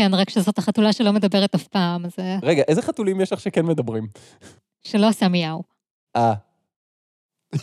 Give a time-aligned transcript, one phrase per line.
[0.00, 3.40] כן, רק שזאת החתולה שלא מדברת אף פעם, אז אה, רגע, איזה חתולים יש לך
[3.40, 4.06] שכן מדברים?
[4.82, 5.62] שלא עושה מיהו.
[6.16, 6.32] אה.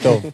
[0.04, 0.26] טוב.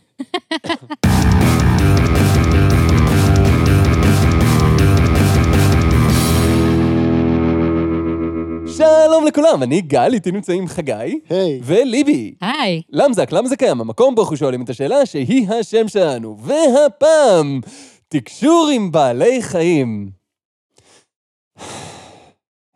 [8.78, 12.34] שלום לכולם, אני גל, איתי נמצאים חגי היי, וליבי.
[12.42, 13.82] היי, למזק, למה זה קיים?
[13.82, 16.38] המקום בו אנחנו שואלים את השאלה שהיא השם שלנו.
[16.40, 17.62] והפעם,
[18.08, 20.23] תקשור עם בעלי חיים.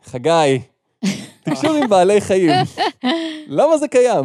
[0.07, 0.61] חגי,
[1.43, 2.51] תקשור עם בעלי חיים.
[3.47, 4.23] למה זה קיים?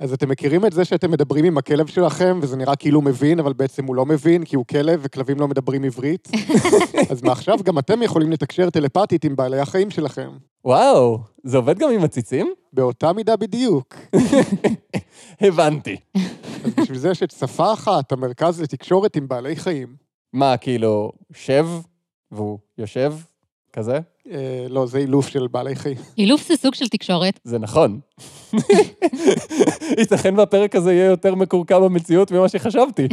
[0.00, 3.40] אז אתם מכירים את זה שאתם מדברים עם הכלב שלכם, וזה נראה כאילו הוא מבין,
[3.40, 6.28] אבל בעצם הוא לא מבין, כי הוא כלב וכלבים לא מדברים עברית?
[7.10, 10.30] אז מעכשיו גם אתם יכולים לתקשר טלפתית עם בעלי החיים שלכם.
[10.64, 12.52] וואו, זה עובד גם עם עציצים?
[12.72, 13.94] באותה מידה בדיוק.
[15.40, 15.96] הבנתי.
[16.64, 19.96] אז בשביל זה יש את שפה אחת, המרכז לתקשורת עם בעלי חיים.
[20.32, 21.66] מה, כאילו, שב
[22.30, 23.14] והוא יושב?
[23.72, 24.00] כזה?
[24.30, 25.96] אה, לא, זה אילוף של בעלי חיים.
[26.18, 27.40] אילוף זה סוג של תקשורת.
[27.44, 28.00] זה נכון.
[29.98, 33.08] ייתכן והפרק הזה יהיה יותר מקורקע במציאות ממה שחשבתי.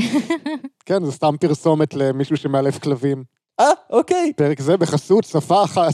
[0.86, 3.24] כן, זה סתם פרסומת למישהו שמאלף כלבים.
[3.60, 4.34] אה, אוקיי.
[4.36, 5.94] פרק זה בחסות שפה אחת.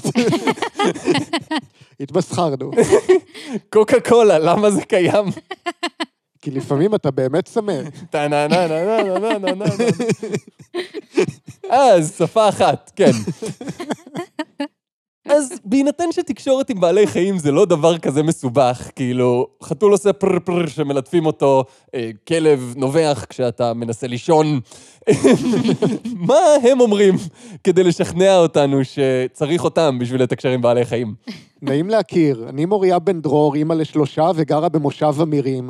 [2.00, 2.72] התמסחרנו.
[3.70, 5.26] קוקה קולה, למה זה קיים?
[6.42, 7.74] כי לפעמים אתה באמת צמא.
[8.10, 9.66] טה-נה-נה-נה-נה-נה-נה-נה.
[11.70, 13.12] אז שפה אחת, כן.
[15.36, 20.40] אז בהינתן שתקשורת עם בעלי חיים זה לא דבר כזה מסובך, כאילו, חתול עושה פר
[20.40, 21.64] פר שמלטפים אותו,
[21.96, 24.60] אה, כלב נובח כשאתה מנסה לישון.
[26.28, 27.16] מה הם אומרים
[27.64, 31.16] כדי לשכנע אותנו שצריך אותם בשביל לתקשר עם בעלי חיים?
[31.62, 35.70] נעים להכיר, אני מוריה בן דרור, אימא לשלושה וגרה במושב אמירים.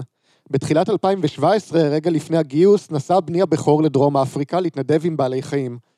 [0.50, 5.95] בתחילת 2017, רגע לפני הגיוס, נסע בני הבכור לדרום אפריקה להתנדב עם בעלי חיים.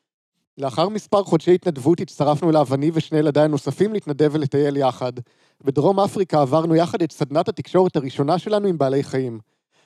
[0.58, 5.11] לאחר מספר חודשי התנדבות הצטרפנו אליו אני ושני ילדיי הנוספים להתנדב ולטייל יחד.
[5.64, 9.39] בדרום אפריקה עברנו יחד את סדנת התקשורת הראשונה שלנו עם בעלי חיים.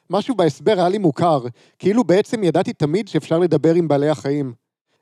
[0.09, 1.41] משהו בהסבר היה לי מוכר,
[1.79, 4.53] כאילו בעצם ידעתי תמיד שאפשר לדבר עם בעלי החיים.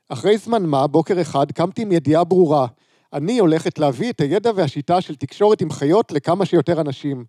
[0.08, 2.66] אחרי זמן מה, בוקר אחד, קמתי עם ידיעה ברורה.
[3.12, 7.24] אני הולכת להביא את הידע והשיטה של תקשורת עם חיות לכמה שיותר אנשים.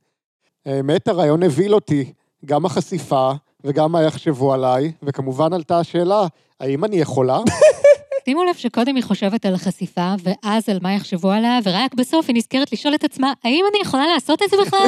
[0.65, 2.13] האמת, הרעיון הבהיל אותי,
[2.45, 3.31] גם החשיפה
[3.63, 6.27] וגם מה יחשבו עליי, וכמובן עלתה השאלה,
[6.59, 7.39] האם אני יכולה?
[8.31, 12.35] שימו לב שקודם היא חושבת על החשיפה, ואז על מה יחשבו עליה, ורק בסוף היא
[12.35, 14.87] נזכרת לשאול את עצמה, האם אני יכולה לעשות את זה בכלל?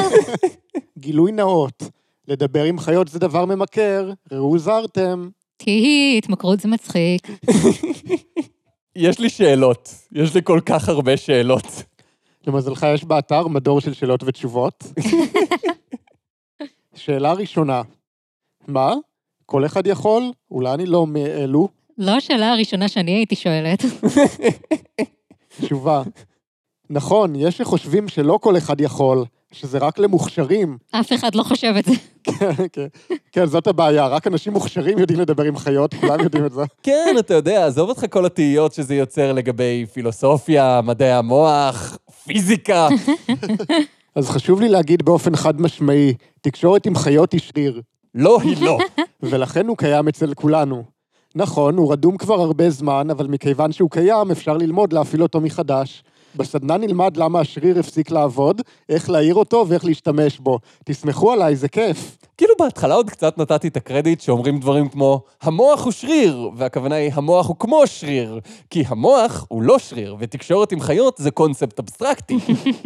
[0.97, 1.83] גילוי נאות.
[2.27, 5.29] לדבר עם חיות זה דבר ממכר, ראו זרתם.
[5.57, 7.27] תהי, התמכרות זה מצחיק.
[8.95, 11.83] יש לי שאלות, יש לי כל כך הרבה שאלות.
[12.47, 14.83] למזלך יש באתר מדור של שאלות ותשובות.
[16.95, 17.81] שאלה ראשונה,
[18.67, 18.93] מה?
[19.45, 20.23] כל אחד יכול?
[20.51, 21.82] אולי אני לא מאלו?
[21.97, 23.83] לא השאלה הראשונה שאני הייתי שואלת.
[25.61, 26.01] תשובה,
[26.89, 30.77] נכון, יש שחושבים שלא כל אחד יכול, שזה רק למוכשרים.
[30.91, 31.91] אף אחד לא חושב את זה.
[32.23, 32.87] כן, כן,
[33.31, 36.61] כן, זאת הבעיה, רק אנשים מוכשרים יודעים לדבר עם חיות, כולם יודעים את זה.
[36.83, 42.87] כן, אתה יודע, עזוב אותך כל התהיות שזה יוצר לגבי פילוסופיה, מדעי המוח, פיזיקה.
[44.15, 47.81] אז חשוב לי להגיד באופן חד משמעי, תקשורת עם חיות היא שריר,
[48.15, 48.77] לא, היא לא.
[49.23, 50.92] ולכן הוא קיים אצל כולנו.
[51.35, 56.03] נכון, הוא רדום כבר הרבה זמן, אבל מכיוון שהוא קיים, אפשר ללמוד להפעיל אותו מחדש.
[56.35, 60.59] בסדנה נלמד למה השריר הפסיק לעבוד, איך להעיר אותו ואיך להשתמש בו.
[60.83, 62.17] תסמכו עליי, זה כיף.
[62.37, 67.11] כאילו בהתחלה עוד קצת נתתי את הקרדיט שאומרים דברים כמו, המוח הוא שריר, והכוונה היא,
[67.13, 68.39] המוח הוא כמו שריר,
[68.69, 72.37] כי המוח הוא לא שריר, ותקשורת עם חיות זה קונספט אבסטרקטי.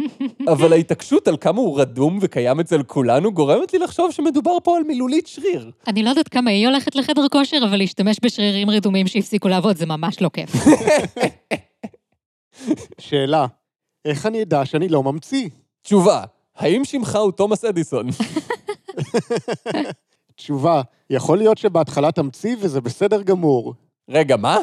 [0.52, 4.82] אבל ההתעקשות על כמה הוא רדום וקיים אצל כולנו גורמת לי לחשוב שמדובר פה על
[4.82, 5.70] מילולית שריר.
[5.86, 9.86] אני לא יודעת כמה היא הולכת לחדר כושר, אבל להשתמש בשרירים רדומים שהפסיקו לעבוד זה
[9.86, 10.50] ממש לא כיף.
[12.98, 13.46] שאלה,
[14.04, 15.48] איך אני אדע שאני לא ממציא?
[15.82, 16.24] תשובה,
[16.56, 18.06] האם שמך הוא תומאס אדיסון?
[20.36, 23.74] תשובה, יכול להיות שבהתחלה תמציא וזה בסדר גמור.
[24.10, 24.58] רגע, מה?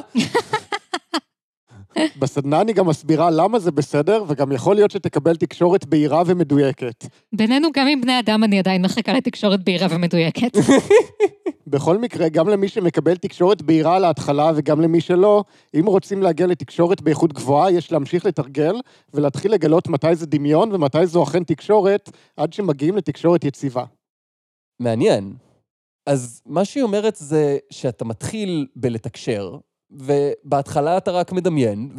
[2.19, 7.05] בסדנה אני גם מסבירה למה זה בסדר, וגם יכול להיות שתקבל תקשורת בהירה ומדויקת.
[7.33, 10.57] בינינו, גם עם בני אדם אני עדיין מחכה לתקשורת בהירה ומדויקת.
[11.67, 15.43] בכל מקרה, גם למי שמקבל תקשורת בהירה להתחלה וגם למי שלא,
[15.79, 18.75] אם רוצים להגיע לתקשורת באיכות גבוהה, יש להמשיך לתרגל
[19.13, 23.83] ולהתחיל לגלות מתי זה דמיון ומתי זו אכן תקשורת, עד שמגיעים לתקשורת יציבה.
[24.79, 25.33] מעניין.
[26.05, 29.57] אז מה שהיא אומרת זה שאתה מתחיל בלתקשר,
[29.91, 31.89] ובהתחלה אתה רק מדמיין,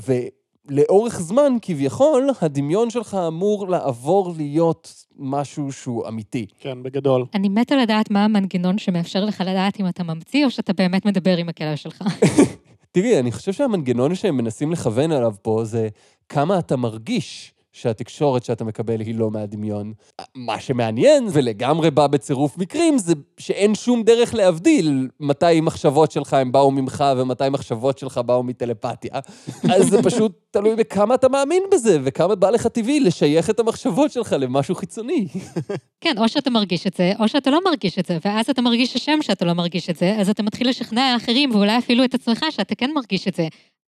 [0.68, 6.46] ולאורך זמן, כביכול, הדמיון שלך אמור לעבור להיות משהו שהוא אמיתי.
[6.60, 7.24] כן, בגדול.
[7.34, 11.36] אני מתה לדעת מה המנגנון שמאפשר לך לדעת אם אתה ממציא, או שאתה באמת מדבר
[11.36, 12.02] עם הכלב שלך.
[12.92, 15.88] תראי, אני חושב שהמנגנון שהם מנסים לכוון עליו פה זה
[16.28, 19.92] כמה אתה מרגיש שהתקשורת שאתה מקבל היא לא מהדמיון.
[20.34, 26.52] מה שמעניין, ולגמרי בא בצירוף מקרים, זה שאין שום דרך להבדיל מתי מחשבות שלך הם
[26.52, 29.10] באו ממך ומתי מחשבות שלך באו מטלפתיה.
[29.74, 34.12] אז זה פשוט תלוי בכמה אתה מאמין בזה, וכמה בא לך טבעי לשייך את המחשבות
[34.12, 35.26] שלך למשהו חיצוני.
[36.00, 38.96] כן, או שאתה מרגיש את זה, או שאתה לא מרגיש את זה, ואז אתה מרגיש
[38.96, 42.44] השם שאתה לא מרגיש את זה, אז אתה מתחיל לשכנע אחרים, ואולי אפילו את עצמך,
[42.50, 43.48] שאתה כן מרגיש את זה.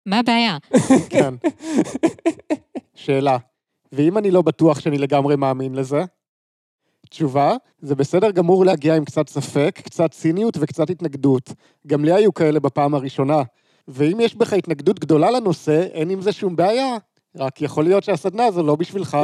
[0.06, 0.58] מה הבעיה?
[1.10, 1.34] כן.
[2.94, 3.36] שאלה,
[3.94, 6.05] ואם אני לא בטוח שאני לגמרי מאמין לזה?
[7.11, 11.52] תשובה, זה בסדר גמור להגיע עם קצת ספק, קצת ציניות וקצת התנגדות.
[11.87, 13.43] גם לי היו כאלה בפעם הראשונה.
[13.88, 16.96] ואם יש בך התנגדות גדולה לנושא, אין עם זה שום בעיה.
[17.37, 19.17] רק יכול להיות שהסדנה הזו לא בשבילך.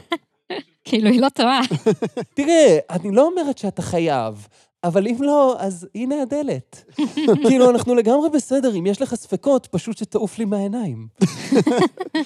[0.84, 1.60] כאילו, היא לא טועה.
[2.36, 4.48] תראה, אני לא אומרת שאתה חייב,
[4.84, 6.84] אבל אם לא, אז הנה הדלת.
[7.48, 11.08] כאילו, אנחנו לגמרי בסדר, אם יש לך ספקות, פשוט שתעוף לי מהעיניים.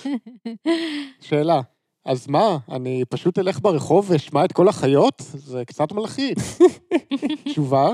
[1.28, 1.60] שאלה,
[2.06, 5.22] אז מה, אני פשוט אלך ברחוב ואשמע את כל החיות?
[5.34, 6.58] זה קצת מלחיץ.
[7.50, 7.92] תשובה,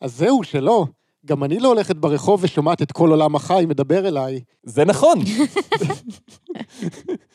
[0.00, 0.86] אז זהו, שלא.
[1.26, 4.40] גם אני לא הולכת ברחוב ושומעת את כל עולם החי מדבר אליי.
[4.62, 5.18] זה נכון.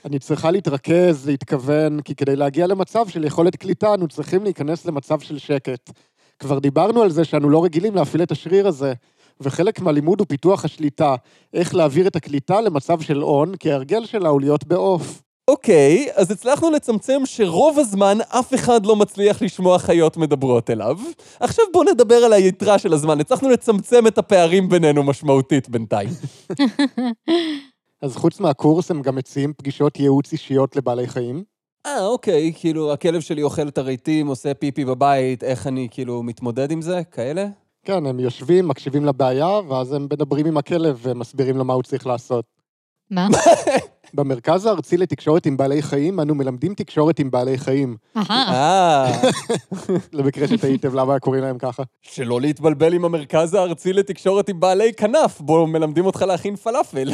[0.06, 5.20] אני צריכה להתרכז, להתכוון, כי כדי להגיע למצב של יכולת קליטה, אנו צריכים להיכנס למצב
[5.20, 5.92] של שקט.
[6.40, 8.94] כבר דיברנו על זה שאנו לא רגילים להפעיל את השריר הזה,
[9.42, 11.16] וחלק מהלימוד הוא פיתוח השליטה,
[11.54, 15.22] איך להעביר את הקליטה למצב של און, כי ההרגל שלה הוא להיות בעוף.
[15.48, 20.98] אוקיי, אז הצלחנו לצמצם שרוב הזמן אף אחד לא מצליח לשמוע חיות מדברות אליו.
[21.40, 23.20] עכשיו בואו נדבר על היתרה של הזמן.
[23.20, 26.10] הצלחנו לצמצם את הפערים בינינו משמעותית בינתיים.
[28.02, 31.44] אז חוץ מהקורס, הם גם מציעים פגישות ייעוץ אישיות לבעלי חיים?
[31.86, 36.72] אה, אוקיי, כאילו, הכלב שלי אוכל את הרהיטים, עושה פיפי בבית, איך אני כאילו מתמודד
[36.72, 37.02] עם זה?
[37.12, 37.48] כאלה?
[37.86, 42.08] כן, הם יושבים, מקשיבים לבעיה, ואז הם מדברים עם הכלב ומסבירים לו מה הוא צריך
[42.08, 42.46] לעשות.
[43.12, 43.28] מה?
[44.14, 47.98] במרכז הארצי לתקשורת עם בעלי חיים, אנו מלמדים תקשורת עם בעלי חיים.
[48.18, 49.30] אהה, אה,
[50.14, 51.84] למקרה שתהיתם למה קוראים להם ככה.
[52.02, 57.10] שלא להתבלבל עם המרכז הארצי לתקשורת עם בעלי כנף, בו מלמדים אותך להכין פלאפל.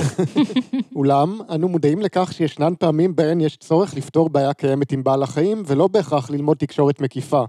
[0.96, 5.64] אולם, אנו מודעים לכך שישנן פעמים בהן יש צורך לפתור בעיה קיימת עם בעל החיים,
[5.66, 7.44] ולא בהכרח ללמוד תקשורת מקיפה.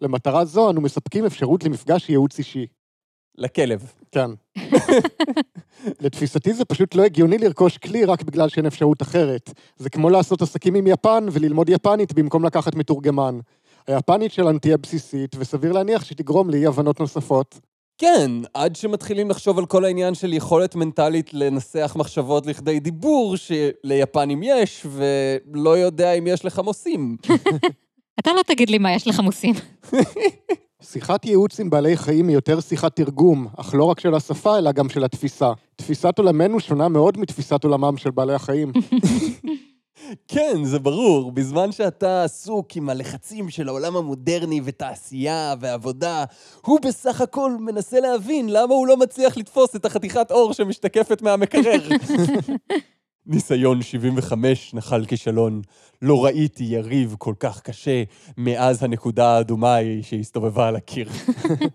[0.00, 2.66] למטרה זו, אנו מספקים אפשרות למפגש ייעוץ אישי.
[3.38, 3.92] לכלב.
[4.12, 4.30] כן.
[6.02, 9.50] לתפיסתי זה פשוט לא הגיוני לרכוש כלי רק בגלל שאין אפשרות אחרת.
[9.76, 13.38] זה כמו לעשות עסקים עם יפן וללמוד יפנית במקום לקחת מתורגמן.
[13.86, 17.60] היפנית שלנו תהיה בסיסית, וסביר להניח שתגרום לאי הבנות נוספות.
[17.98, 24.42] כן, עד שמתחילים לחשוב על כל העניין של יכולת מנטלית לנסח מחשבות לכדי דיבור, שליפנים
[24.42, 27.16] יש, ולא יודע אם יש לחמוסים.
[28.20, 29.54] אתה לא תגיד לי מה יש לחמוסים.
[30.82, 34.72] שיחת ייעוץ עם בעלי חיים היא יותר שיחת תרגום, אך לא רק של השפה, אלא
[34.72, 35.52] גם של התפיסה.
[35.76, 38.72] תפיסת עולמנו שונה מאוד מתפיסת עולמם של בעלי החיים.
[40.28, 41.32] כן, זה ברור.
[41.32, 46.24] בזמן שאתה עסוק עם הלחצים של העולם המודרני ותעשייה ועבודה,
[46.60, 51.88] הוא בסך הכל מנסה להבין למה הוא לא מצליח לתפוס את החתיכת אור שמשתקפת מהמקרר.
[53.26, 55.62] ניסיון 75 נחל כישלון.
[56.02, 58.02] לא ראיתי יריב כל כך קשה
[58.36, 61.08] מאז הנקודה האדומה ההיא שהסתובבה על הקיר.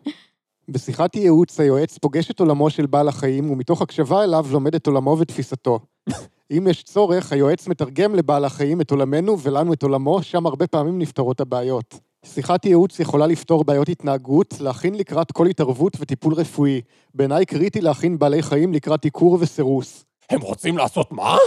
[0.70, 5.18] בשיחת ייעוץ היועץ פוגש את עולמו של בעל החיים, ומתוך הקשבה אליו לומד את עולמו
[5.20, 5.80] ותפיסתו.
[6.52, 11.00] אם יש צורך, היועץ מתרגם לבעל החיים את עולמנו ולנו את עולמו, שם הרבה פעמים
[11.00, 12.00] נפתרות הבעיות.
[12.26, 16.81] שיחת ייעוץ יכולה לפתור בעיות התנהגות, להכין לקראת כל התערבות וטיפול רפואי.
[17.14, 20.06] בעיניי קריטי להכין בעלי חיים לקראת עיקור וסירוס.
[20.30, 21.38] הם רוצים לעשות מה?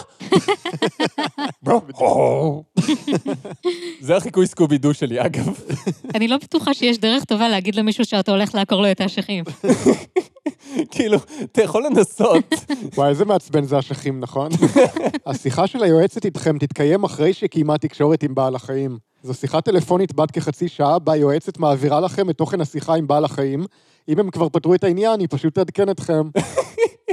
[4.01, 5.61] זה החיקוי סקובי-דו שלי, אגב.
[6.15, 9.45] אני לא בטוחה שיש דרך טובה להגיד למישהו שאתה הולך לעקור לו את האשכים.
[10.93, 12.45] כאילו, אתה יכול לנסות.
[12.97, 14.49] וואי, איזה מעצבן זה אשכים, נכון?
[15.27, 18.99] השיחה של היועצת איתכם תתקיים אחרי שקיימה תקשורת עם בעל החיים.
[19.23, 23.25] זו שיחה טלפונית בת כחצי שעה, בה היועצת מעבירה לכם את תוכן השיחה עם בעל
[23.25, 23.65] החיים.
[24.09, 26.23] אם הם כבר פתרו את העניין, היא פשוט תעדכן אתכם.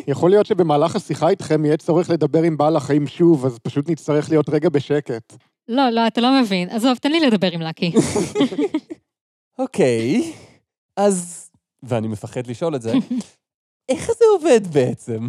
[0.08, 4.30] יכול להיות שבמהלך השיחה איתכם יהיה צורך לדבר עם בעל החיים שוב, אז פשוט נצטרך
[4.30, 5.34] להיות רגע בשקט.
[5.68, 6.70] לא, לא, אתה לא מבין.
[6.70, 7.92] עזוב, תן לי לדבר עם לקי.
[9.60, 10.34] אוקיי,
[10.98, 11.50] אז...
[11.84, 12.94] ואני מפחד לשאול את זה.
[13.89, 15.27] איך זה עובד בעצם?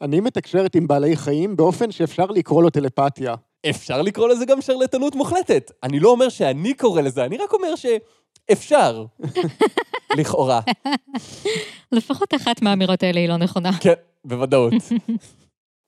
[0.00, 3.34] אני מתקשרת עם בעלי חיים באופן שאפשר לקרוא לו טלפתיה.
[3.70, 5.70] אפשר לקרוא לזה גם שרלטנות מוחלטת.
[5.82, 9.04] אני לא אומר שאני קורא לזה, אני רק אומר שאפשר.
[10.16, 10.60] לכאורה.
[11.92, 13.70] לפחות אחת מהאמירות האלה היא לא נכונה.
[13.80, 13.92] כן,
[14.24, 14.72] בוודאות.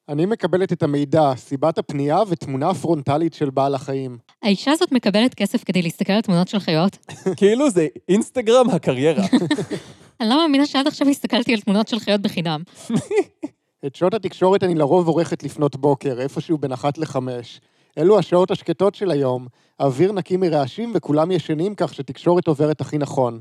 [0.09, 4.19] אני מקבלת את המידע, סיבת הפנייה ותמונה פרונטלית של בעל החיים.
[4.43, 6.99] האישה הזאת מקבלת כסף כדי להסתכל על תמונות של חיות?
[7.39, 9.25] כאילו זה אינסטגרם הקריירה.
[10.21, 12.63] אני לא מאמינה שעד עכשיו הסתכלתי על תמונות של חיות בחינם.
[13.87, 17.61] את שעות התקשורת אני לרוב עורכת לפנות בוקר, איפשהו בין אחת לחמש.
[17.99, 19.47] אלו השעות השקטות של היום,
[19.79, 23.41] האוויר נקי מרעשים וכולם ישנים כך שתקשורת עוברת הכי נכון.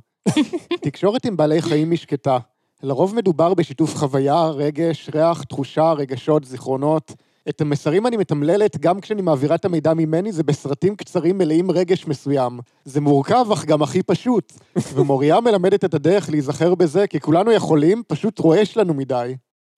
[0.82, 2.38] תקשורת עם בעלי חיים היא שקטה.
[2.84, 7.12] לרוב מדובר בשיתוף חוויה, רגש, ריח, תחושה, רגשות, זיכרונות.
[7.50, 12.08] את המסרים אני מתמללת גם כשאני מעבירה את המידע ממני, זה בסרטים קצרים מלאים רגש
[12.08, 12.60] מסוים.
[12.86, 14.54] זה מורכב, אך גם הכי פשוט.
[14.94, 19.36] ומוריה מלמדת את הדרך להיזכר בזה, כי כולנו יכולים, פשוט רועש לנו מדי.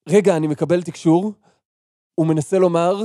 [0.10, 1.34] רגע, אני מקבל תקשור.
[2.16, 3.04] הוא מנסה לומר,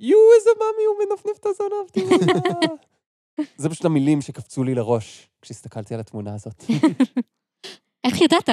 [0.00, 2.87] יואו, איזה מאמי, הוא מנפנף את הזנב, תראו מה.
[3.56, 6.64] זה פשוט המילים שקפצו לי לראש כשהסתכלתי על התמונה הזאת.
[8.04, 8.48] איך ידעת?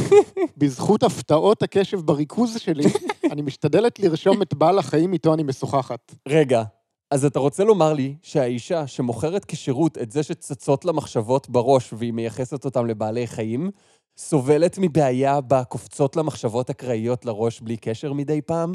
[0.58, 2.84] בזכות הפתעות הקשב בריכוז שלי,
[3.32, 6.14] אני משתדלת לרשום את בעל החיים איתו אני משוחחת.
[6.28, 6.62] רגע,
[7.10, 12.12] אז אתה רוצה לומר לי שהאישה שמוכרת כשירות את זה שצצות לה מחשבות בראש והיא
[12.12, 13.70] מייחסת אותם לבעלי חיים,
[14.18, 18.72] סובלת מבעיה בה קופצות לה מחשבות אקראיות לראש בלי קשר מדי פעם?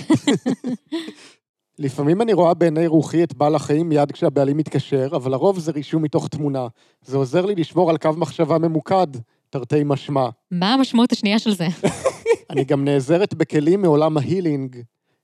[1.82, 6.04] לפעמים אני רואה בעיני רוחי את בעל החיים מיד כשהבעלים מתקשר, אבל לרוב זה רישום
[6.04, 6.68] מתוך תמונה.
[7.06, 9.08] זה עוזר לי לשמור על קו מחשבה ממוקד,
[9.50, 10.30] תרתי משמע.
[10.52, 11.68] מה המשמעות השנייה של זה?
[12.50, 14.78] אני גם נעזרת בכלים מעולם ההילינג,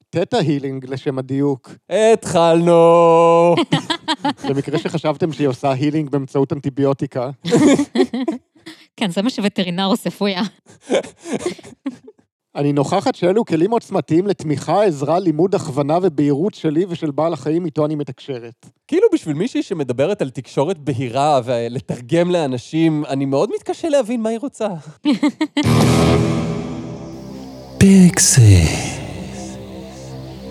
[0.09, 1.69] תטא הילינג לשם הדיוק.
[2.13, 3.55] התחלנו!
[4.49, 7.29] במקרה שחשבתם שהיא עושה הילינג באמצעות אנטיביוטיקה.
[8.97, 10.41] כן, זה מה שווטרינר עושה פויה.
[12.57, 17.85] אני נוכחת שאלו כלים עוצמתיים לתמיכה, עזרה, לימוד, הכוונה ובהירות שלי ושל בעל החיים איתו
[17.85, 18.65] אני מתקשרת.
[18.87, 24.39] כאילו בשביל מישהי שמדברת על תקשורת בהירה ולתרגם לאנשים, אני מאוד מתקשה להבין מה היא
[24.39, 24.67] רוצה.
[27.79, 28.41] פרק זה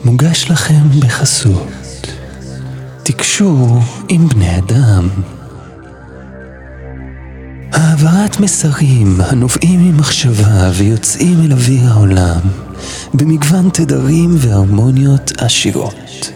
[0.04, 1.68] מוגש לכם בחסות
[3.04, 3.68] תקשור
[4.08, 5.35] עם בני אדם.
[7.96, 12.40] העברת מסרים הנובעים ממחשבה ויוצאים אל אוויר העולם
[13.14, 16.30] במגוון תדרים והרמוניות עשירות.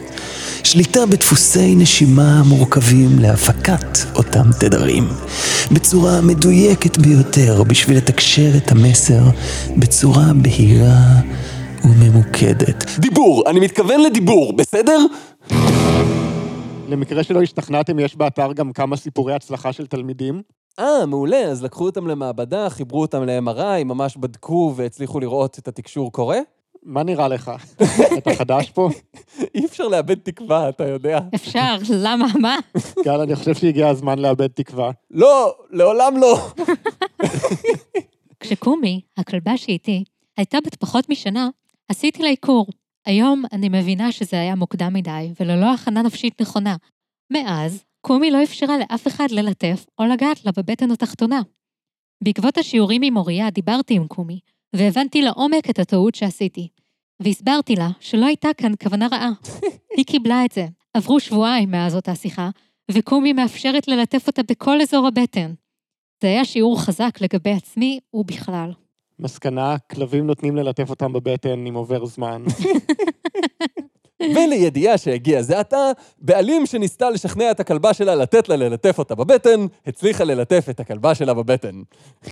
[0.65, 5.05] שליטה בדפוסי נשימה המורכבים להפקת אותם תדרים
[5.73, 9.23] בצורה מדויקת ביותר בשביל לתקשר את המסר
[9.77, 11.21] בצורה בהירה
[11.85, 12.85] וממוקדת.
[12.99, 14.99] דיבור, אני מתכוון לדיבור, בסדר?
[16.89, 20.43] למקרה שלא השתכנעתם, יש באתר גם כמה סיפורי הצלחה של תלמידים.
[20.79, 26.13] אה, מעולה, אז לקחו אותם למעבדה, חיברו אותם ל-MRI, ממש בדקו והצליחו לראות את התקשור
[26.13, 26.39] קורה?
[26.83, 27.51] מה נראה לך?
[28.19, 28.89] אתה חדש פה?
[29.55, 31.21] אי אפשר לאבד תקווה, אתה יודע.
[31.35, 32.59] אפשר, למה, מה?
[33.05, 34.91] גל, אני חושב שהגיע הזמן לאבד תקווה.
[35.11, 36.39] לא, לעולם לא.
[38.41, 40.05] כשקומי, הכלבה שאיתי,
[40.37, 41.49] הייתה בת פחות משנה,
[41.89, 42.67] עשיתי לה עיקור.
[43.07, 46.77] היום אני מבינה שזה היה מוקדם מדי, וללא הכנה נפשית נכונה.
[47.33, 51.41] מאז, קומי לא אפשרה לאף אחד ללטף או לגעת לה בבטן התחתונה.
[52.25, 54.41] בעקבות השיעורים עם מוריה דיברתי עם קומי,
[54.77, 56.69] והבנתי לעומק את הטעות שעשיתי.
[57.23, 59.31] והסברתי לה שלא הייתה כאן כוונה רעה.
[59.97, 60.67] היא קיבלה את זה.
[60.95, 62.51] עברו שבועיים מאז אותה שיחה,
[62.91, 65.55] וקומי מאפשרת ללטף אותה בכל אזור הבטן.
[66.23, 68.73] זה היה שיעור חזק לגבי עצמי ובכלל.
[69.19, 72.43] מסקנה, כלבים נותנים ללטף אותם בבטן אם עובר זמן.
[74.23, 79.67] ולידיעה שהגיע זה עתה, בעלים שניסתה לשכנע את הכלבה שלה לתת לה ללטף אותה בבטן,
[79.87, 81.83] הצליחה ללטף את הכלבה שלה בבטן.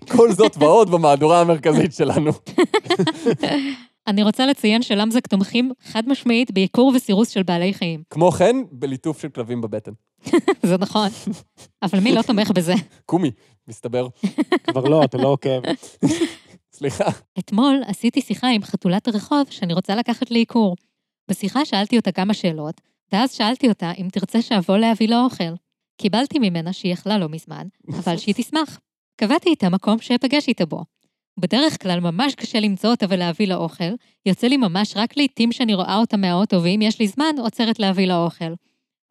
[0.08, 2.30] כל זאת ועוד במהדורה המרכזית שלנו.
[4.06, 8.02] אני רוצה לציין שלמזק תומכים חד משמעית בעיקור וסירוס של בעלי חיים.
[8.10, 9.92] כמו כן, בליטוף של כלבים בבטן.
[10.62, 11.08] זה נכון.
[11.82, 12.74] אבל מי לא תומך בזה?
[13.06, 13.30] קומי,
[13.68, 14.08] מסתבר.
[14.70, 15.60] כבר לא, אתה לא עוקב.
[16.72, 17.04] סליחה.
[17.38, 20.76] אתמול עשיתי שיחה עם חתולת הרחוב שאני רוצה לקחת לעיקור.
[21.28, 22.80] בשיחה שאלתי אותה כמה שאלות,
[23.12, 25.54] ואז שאלתי אותה אם תרצה שאבוא להביא לה אוכל.
[26.00, 28.80] קיבלתי ממנה שהיא יכלה לא מזמן, אבל שהיא תשמח.
[29.16, 30.84] קבעתי איתה מקום שאפגש איתה בו.
[31.38, 33.94] בדרך כלל ממש קשה למצוא אותה ולהביא לה אוכל,
[34.26, 38.06] יוצא לי ממש רק לעתים שאני רואה אותה מהאוטו, ואם יש לי זמן, עוצרת להביא
[38.06, 38.52] לה אוכל.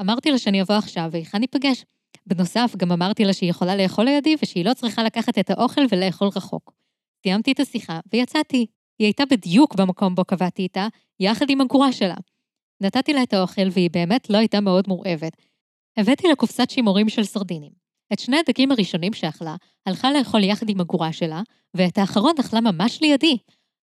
[0.02, 1.86] אמרתי לה שאני אבוא עכשיו, והיכן ניפגש?
[2.26, 6.28] בנוסף, גם אמרתי לה שהיא יכולה לאכול לידי, ושהיא לא צריכה לקחת את האוכל ולאכול
[6.36, 6.74] רחוק.
[7.24, 8.66] סיימתי את השיחה, ויצאתי.
[9.00, 10.88] היא הייתה בדיוק במקום בו קבעתי איתה,
[11.20, 12.16] יחד עם הגורה שלה.
[12.82, 15.34] נתתי לה את האוכל, והיא באמת לא הייתה מאוד מורעבת.
[15.98, 17.72] הבאתי לה קופסת שימורים של סרדינים.
[18.14, 19.56] את שני הדגים הראשונים שאכלה,
[19.86, 21.42] הלכה לאכול יחד עם הגורה שלה,
[21.74, 23.38] ואת האחרון אכלה ממש לידי.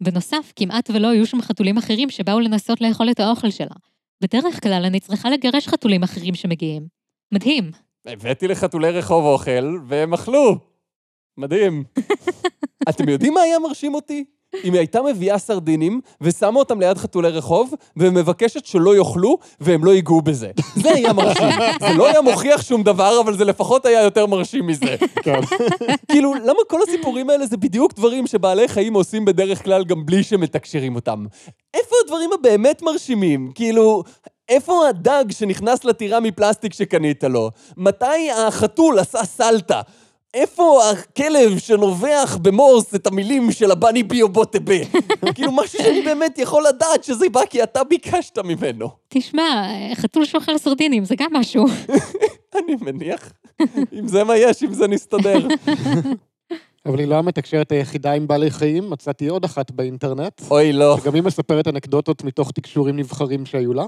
[0.03, 3.75] בנוסף, כמעט ולא היו שם חתולים אחרים שבאו לנסות לאכול את האוכל שלה.
[4.21, 6.88] בדרך כלל אני צריכה לגרש חתולים אחרים שמגיעים.
[7.33, 7.71] מדהים.
[8.05, 10.55] הבאתי לחתולי רחוב אוכל, והם אכלו.
[11.38, 11.83] מדהים.
[12.89, 14.25] אתם יודעים מה היה מרשים אותי?
[14.63, 19.92] אם היא הייתה מביאה סרדינים ושמה אותם ליד חתולי רחוב, ומבקשת שלא יאכלו והם לא
[19.92, 20.51] ייגעו בזה.
[20.84, 21.50] זה היה מרשים.
[21.80, 24.96] זה לא היה מוכיח שום דבר, אבל זה לפחות היה יותר מרשים מזה.
[25.25, 25.39] כן.
[26.12, 30.24] כאילו, למה כל הסיפורים האלה זה בדיוק דברים שבעלי חיים עושים בדרך כלל גם בלי
[30.24, 31.25] שמתקשרים אותם?
[31.74, 33.51] איפה הדברים הבאמת מרשימים?
[33.56, 34.04] כאילו,
[34.50, 37.51] איפה הדג שנכנס לטירה מפלסטיק שקנית לו?
[37.78, 39.82] מתי החתול עשה סלטה?
[40.33, 44.75] איפה הכלב שנובח במורס את המילים של הבני ביו בוטבה?
[45.36, 48.89] כאילו, משהו שאני באמת יכול לדעת שזה בא כי אתה ביקשת ממנו.
[49.07, 51.65] תשמע, חתול שאוכל סרדינים, זה גם משהו.
[52.57, 53.33] אני מניח.
[53.93, 55.48] אם זה מה יש, אם זה נסתדר.
[56.86, 60.98] אבל היא לא המתקשרת היחידה עם בעלי חיים, מצאתי עוד אחת באינטרנט, אוי, לא.
[61.01, 63.86] שגם היא מספרת אנקדוטות מתוך תקשורים נבחרים שהיו לה.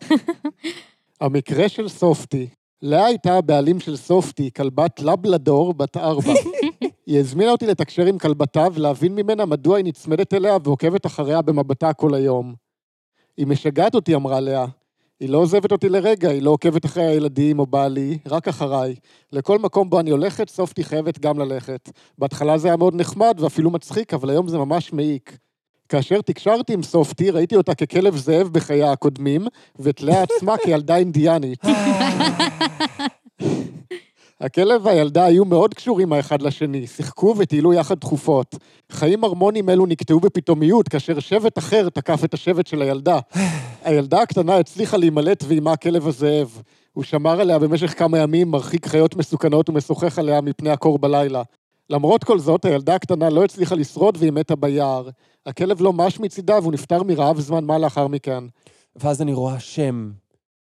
[1.22, 2.48] המקרה של סופטי.
[2.82, 6.34] לאה הייתה הבעלים של סופטי, כלבת לבלדור בת ארבע.
[7.08, 11.94] היא הזמינה אותי לתקשר עם כלבתה ולהבין ממנה מדוע היא נצמדת אליה ועוקבת אחריה במבטה
[11.94, 12.56] כל היום.
[13.38, 14.66] היא משגעת אותי, אמרה לאה.
[15.20, 18.96] היא לא עוזבת אותי לרגע, היא לא עוקבת אחרי הילדים או בעלי, רק אחריי.
[19.32, 21.90] לכל מקום בו אני הולכת, סופטי חייבת גם ללכת.
[22.18, 25.38] בהתחלה זה היה מאוד נחמד ואפילו מצחיק, אבל היום זה ממש מעיק.
[25.92, 29.48] כאשר תקשרתי עם סופטי, ראיתי אותה ככלב זאב בחייה הקודמים,
[29.80, 31.60] ואת לאה עצמה כילדה אינדיאנית.
[34.42, 38.56] הכלב והילדה היו מאוד קשורים האחד לשני, שיחקו וטיילו יחד תכופות.
[38.92, 43.20] חיים הרמוניים אלו נקטעו בפתאומיות, כאשר שבט אחר תקף את השבט של הילדה.
[43.84, 46.62] הילדה הקטנה הצליחה להימלט ועימה כלב הזאב.
[46.94, 51.44] הוא שמר עליה במשך כמה ימים, מרחיק חיות מסוכנות ומשוחח עליה מפני הקור בלילה.
[51.92, 55.10] למרות כל זאת, הילדה הקטנה לא הצליחה לשרוד והיא מתה ביער.
[55.46, 58.44] הכלב לא מש מצידה והוא נפטר מרעב זמן מה לאחר מכן.
[58.96, 60.12] ואז אני רואה שם,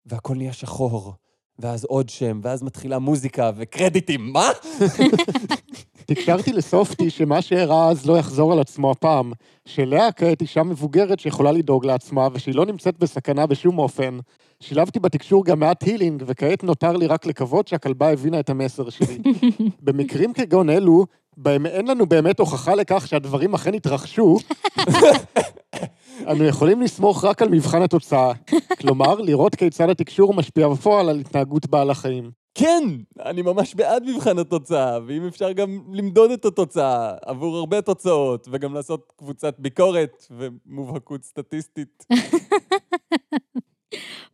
[0.06, 1.14] והכל נהיה שחור,
[1.58, 4.48] ואז עוד שם, ואז מתחילה מוזיקה וקרדיטים, מה?
[6.11, 9.33] תקשרתי לסופטי שמה שאירע אז לא יחזור על עצמו הפעם,
[9.65, 14.19] שלאה כעת אישה מבוגרת שיכולה לדאוג לעצמה ושהיא לא נמצאת בסכנה בשום אופן.
[14.61, 19.19] שילבתי בתקשור גם מעט הילינג, וכעת נותר לי רק לקוות שהכלבה הבינה את המסר שלי.
[19.83, 24.38] במקרים כגון אלו, בהם אין לנו באמת הוכחה לכך שהדברים אכן התרחשו,
[26.31, 28.33] אנו יכולים לסמוך רק על מבחן התוצאה.
[28.81, 32.38] כלומר, לראות כיצד התקשור משפיע בפועל על התנהגות בעל החיים.
[32.59, 32.85] כן,
[33.25, 38.75] אני ממש בעד מבחן התוצאה, ואם אפשר גם למדוד את התוצאה עבור הרבה תוצאות, וגם
[38.75, 42.07] לעשות קבוצת ביקורת ומובהקות סטטיסטית.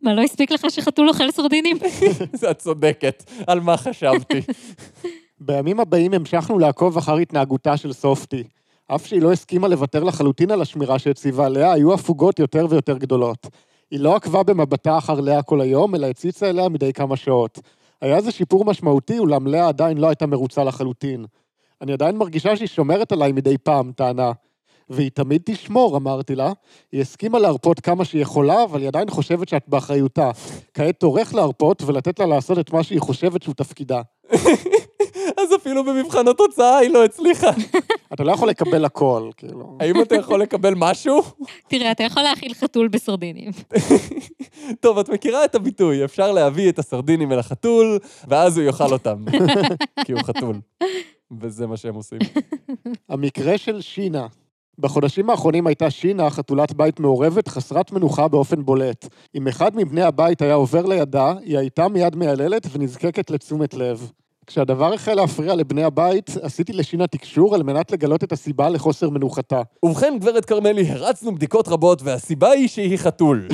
[0.03, 1.77] מה, לא הספיק לך שחתול אוכל סרדינים?
[2.51, 4.41] את צודקת, על מה חשבתי.
[5.41, 8.43] בימים הבאים המשכנו לעקוב אחר התנהגותה של סופטי.
[8.87, 13.47] אף שהיא לא הסכימה לוותר לחלוטין על השמירה שהציבה עליה, היו הפוגות יותר ויותר גדולות.
[13.91, 17.59] היא לא עקבה במבטה אחר לאה כל היום, אלא הציצה אליה מדי כמה שעות.
[18.05, 21.25] היה זה שיפור משמעותי, אולם לאה עדיין לא הייתה מרוצה לחלוטין.
[21.81, 24.33] אני עדיין מרגישה שהיא שומרת עליי מדי פעם, טענה.
[24.89, 26.53] והיא תמיד תשמור, אמרתי לה.
[26.93, 30.31] היא הסכימה להרפות כמה שהיא יכולה, אבל היא עדיין חושבת שאת באחריותה.
[30.75, 34.03] כעת תורך להרפות ולתת לה לעשות את מה שהיא חושבת שהוא תפקידה.
[35.45, 37.51] אז אפילו במבחן התוצאה היא לא הצליחה.
[38.15, 39.77] אתה לא יכול לקבל הכל, כאילו.
[39.81, 41.23] האם אתה יכול לקבל משהו?
[41.69, 43.51] תראה, אתה יכול להאכיל חתול בסרדינים.
[44.83, 49.25] טוב, את מכירה את הביטוי, אפשר להביא את הסרדינים אל החתול, ואז הוא יאכל אותם.
[50.05, 50.61] כי הוא חתול.
[51.41, 52.19] וזה מה שהם עושים.
[53.09, 54.27] המקרה של שינה.
[54.79, 59.09] בחודשים האחרונים הייתה שינה חתולת בית מעורבת, חסרת מנוחה באופן בולט.
[59.35, 64.11] אם אחד מבני הבית היה עובר לידה, היא הייתה מיד מייללת ונזקקת לתשומת לב.
[64.47, 69.63] כשהדבר החל להפריע לבני הבית, עשיתי לשינה תקשור על מנת לגלות את הסיבה לחוסר מנוחתה.
[69.85, 73.49] ובכן, גברת כרמלי, הרצנו בדיקות רבות, והסיבה היא שהיא חתול.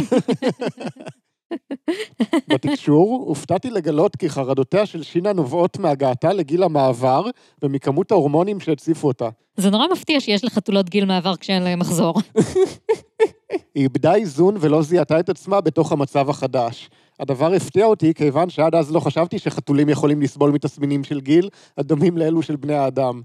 [2.48, 7.24] בתקשור הופתעתי לגלות כי חרדותיה של שינה נובעות מהגעתה לגיל המעבר
[7.62, 9.28] ומכמות ההורמונים שהציפו אותה.
[9.56, 12.14] זה נורא מפתיע שיש לחתולות גיל מעבר כשאין להם מחזור.
[13.74, 16.90] היא איבדה איזון ולא זיהתה את עצמה בתוך המצב החדש.
[17.20, 22.18] הדבר הפתיע אותי כיוון שעד אז לא חשבתי שחתולים יכולים לסבול מתסמינים של גיל הדומים
[22.18, 23.20] לאלו של בני האדם.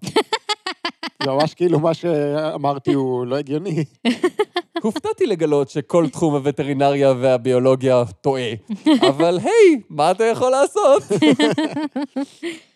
[1.24, 3.84] זה ממש כאילו מה שאמרתי הוא לא הגיוני.
[4.84, 8.50] הופתעתי לגלות שכל תחום הווטרינריה והביולוגיה טועה.
[9.10, 11.04] אבל היי, מה אתה יכול לעשות?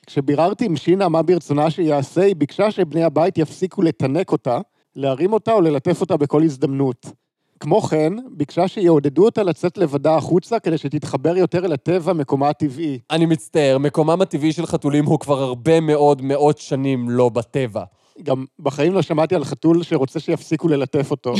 [0.05, 4.59] כשביררתי עם שינה מה ברצונה שיעשה, היא ביקשה שבני הבית יפסיקו לתנק אותה,
[4.95, 7.05] להרים אותה או ללטף אותה בכל הזדמנות.
[7.59, 12.99] כמו כן, ביקשה שיעודדו אותה לצאת לבדה החוצה כדי שתתחבר יותר אל הטבע, מקומה הטבעי.
[13.11, 17.83] אני מצטער, מקומם הטבעי של חתולים הוא כבר הרבה מאוד מאות שנים לא בטבע.
[18.23, 21.33] גם בחיים לא שמעתי על חתול שרוצה שיפסיקו ללטף אותו.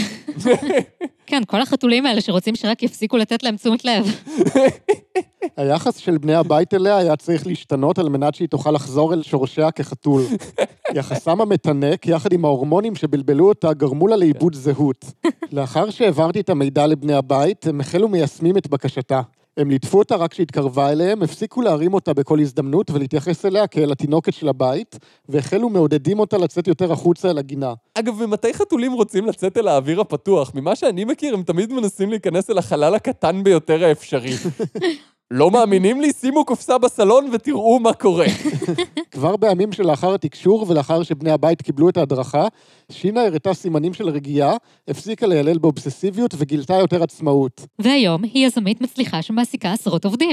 [1.30, 4.06] כן, כל החתולים האלה שרוצים שרק יפסיקו לתת להם תשומת לב.
[5.58, 9.72] היחס של בני הבית אליה היה צריך להשתנות על מנת שהיא תוכל לחזור אל שורשיה
[9.72, 10.24] כחתול.
[10.96, 15.06] יחסם המתנק, יחד עם ההורמונים שבלבלו אותה, גרמו לה לאיבוד זהות.
[15.52, 19.22] לאחר שהעברתי את המידע לבני הבית, הם החלו מיישמים את בקשתה.
[19.60, 24.34] הם ליטפו אותה רק כשהתקרבה אליהם, הפסיקו להרים אותה בכל הזדמנות ולהתייחס אליה כאל התינוקת
[24.34, 24.98] של הבית,
[25.30, 27.74] והחלו מעודדים אותה לצאת יותר החוצה אל הגינה.
[27.93, 30.52] אגב, ממתי חתולים רוצים לצאת אל האוויר הפתוח?
[30.56, 34.34] ממה שאני מכיר, הם תמיד מנסים להיכנס אל החלל הקטן ביותר האפשרי.
[35.32, 36.13] לא מאמינים לי?
[36.13, 38.26] שימו קופסה בסלון ותראו מה קורה.
[39.12, 42.48] כבר בימים שלאחר התקשור ולאחר שבני הבית קיבלו את ההדרכה,
[42.92, 44.56] שינה הראתה סימנים של רגיעה,
[44.88, 47.62] הפסיקה ליילל באובססיביות וגילתה יותר עצמאות.
[47.80, 50.32] והיום היא יזמית מצליחה שמעסיקה עשרות עובדים.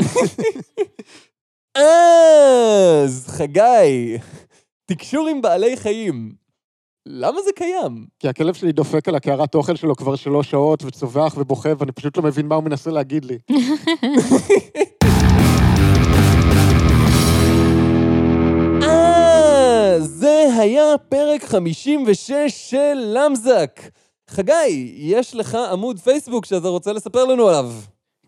[3.04, 4.18] אז, חגי,
[4.86, 6.45] תקשור עם בעלי חיים.
[7.08, 8.06] למה זה קיים?
[8.18, 12.16] כי הכלב שלי דופק על הקערת אוכל שלו כבר שלוש שעות וצווח ובוכה, ואני פשוט
[12.16, 13.38] לא מבין מה הוא מנסה להגיד לי.
[18.82, 23.80] אה, זה היה פרק 56 של למזק.
[24.30, 27.70] חגי, יש לך עמוד פייסבוק שאתה רוצה לספר לנו עליו.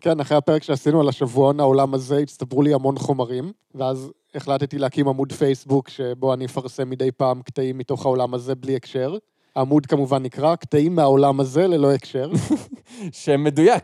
[0.01, 5.07] כן, אחרי הפרק שעשינו על השבועון העולם הזה, הצטברו לי המון חומרים, ואז החלטתי להקים
[5.07, 9.17] עמוד פייסבוק שבו אני אפרסם מדי פעם קטעים מתוך העולם הזה בלי הקשר.
[9.55, 12.31] העמוד כמובן נקרא קטעים מהעולם הזה ללא הקשר.
[13.11, 13.83] שם מדויק.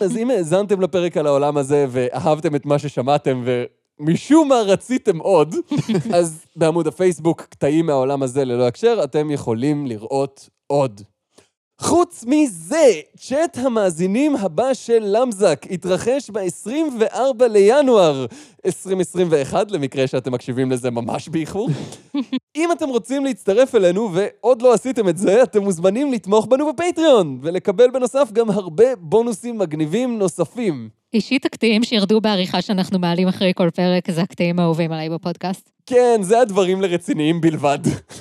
[0.00, 3.44] אז אם האזנתם לפרק על העולם הזה ואהבתם את מה ששמעתם
[4.00, 5.54] ומשום מה רציתם עוד,
[6.18, 11.00] אז בעמוד הפייסבוק, קטעים מהעולם הזה ללא הקשר, אתם יכולים לראות עוד.
[11.80, 18.26] חוץ מזה, צ'אט המאזינים הבא של למזק התרחש ב-24 לינואר
[18.66, 21.68] 2021, למקרה שאתם מקשיבים לזה ממש באיחור.
[22.56, 27.38] אם אתם רוצים להצטרף אלינו ועוד לא עשיתם את זה, אתם מוזמנים לתמוך בנו בפטריון,
[27.42, 30.88] ולקבל בנוסף גם הרבה בונוסים מגניבים נוספים.
[31.14, 35.70] אישית הקטעים שירדו בעריכה שאנחנו מעלים אחרי כל פרק, זה הקטעים האהובים עליי בפודקאסט.
[35.86, 37.78] כן, זה הדברים לרציניים בלבד.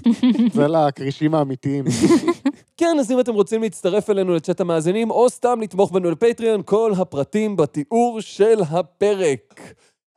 [0.53, 1.85] זה לכרישים האמיתיים.
[2.77, 6.91] כן, אז אם אתם רוצים להצטרף אלינו לצ'אט המאזינים, או סתם לתמוך בנו לפטריון, כל
[6.97, 9.73] הפרטים בתיאור של הפרק.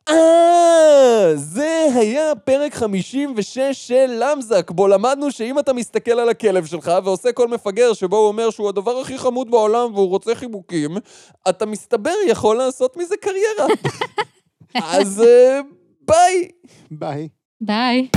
[0.09, 6.93] אה, זה היה פרק 56 של למזק, בו למדנו שאם אתה מסתכל על הכלב שלך
[7.05, 10.97] ועושה כל מפגר שבו הוא אומר שהוא הדבר הכי חמוד בעולם והוא רוצה חיבוקים,
[11.49, 13.67] אתה מסתבר יכול לעשות מזה קריירה.
[14.97, 15.61] אז אה,
[16.01, 16.49] ביי.
[16.91, 17.29] ביי.
[17.61, 18.09] ביי.